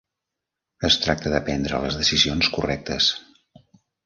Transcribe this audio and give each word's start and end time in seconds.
Es 0.89 0.97
tracta 1.03 1.33
de 1.33 1.41
prendre 1.49 1.83
les 1.83 1.99
decisions 2.01 2.51
correctes. 2.57 3.13